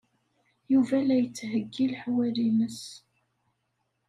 Yuba 0.71 0.97
la 1.07 1.15
yettheyyi 1.21 1.85
leḥwal-nnes. 1.91 2.81